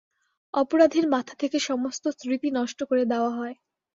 অপরাধীর 0.53 1.05
মাথা 1.07 1.33
থেকে 1.35 1.57
সমস্ত 1.59 2.03
স্মৃতি 2.11 2.49
নষ্ট 2.51 2.79
করে 2.83 3.03
দেয়া 3.05 3.29
হয়। 3.29 3.55